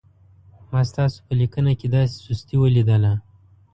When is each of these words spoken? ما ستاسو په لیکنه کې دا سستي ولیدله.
ما 0.71 0.81
ستاسو 0.91 1.17
په 1.25 1.33
لیکنه 1.41 1.71
کې 1.79 1.87
دا 1.93 2.01
سستي 2.23 2.55
ولیدله. 2.59 3.13